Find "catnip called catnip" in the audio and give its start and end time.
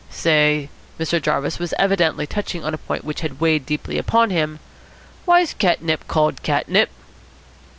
5.53-6.89